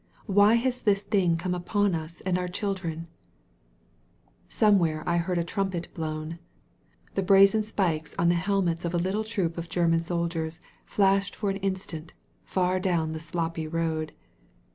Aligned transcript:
Why 0.25 0.55
has 0.55 0.81
this 0.81 1.01
thing 1.03 1.37
come 1.37 1.53
upon 1.53 1.93
us 1.93 2.21
and 2.21 2.35
our 2.35 2.47
chUdrenf 2.47 3.05
Somewhere 4.49 5.03
I 5.07 5.17
heard 5.17 5.37
a 5.37 5.43
trumpet 5.43 5.93
blown. 5.93 6.39
The 7.13 7.21
brazen 7.21 7.61
spikes 7.61 8.15
on 8.17 8.27
the 8.27 8.33
helmets 8.33 8.83
of 8.83 8.95
a 8.95 8.97
little 8.97 9.23
troop 9.23 9.59
of 9.59 9.69
German 9.69 9.99
soldiers 9.99 10.59
flashed 10.87 11.35
for 11.35 11.51
an 11.51 11.57
instant, 11.57 12.15
far 12.43 12.79
down 12.79 13.11
the 13.11 13.19
sloppy 13.19 13.67
road. 13.67 14.11